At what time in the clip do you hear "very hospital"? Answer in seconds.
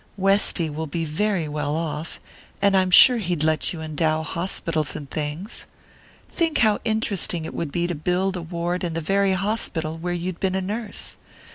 9.01-9.99